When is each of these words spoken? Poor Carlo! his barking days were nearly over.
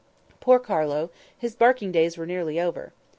Poor 0.39 0.57
Carlo! 0.57 1.11
his 1.37 1.53
barking 1.55 1.91
days 1.91 2.17
were 2.17 2.25
nearly 2.25 2.59
over. 2.59 2.91